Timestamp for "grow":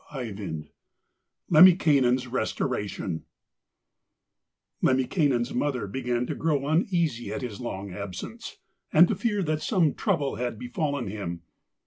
6.33-6.65